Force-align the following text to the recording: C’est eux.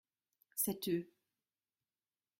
C’est 0.55 0.87
eux. 0.87 1.07